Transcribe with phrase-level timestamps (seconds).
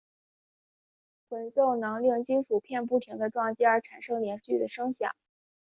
[1.29, 5.13] 滚奏能令金属片不停地撞击而产生连续的声响。